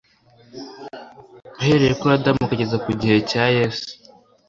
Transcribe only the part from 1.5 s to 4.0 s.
uhereye kuri adamu ukageza igihe cya yesu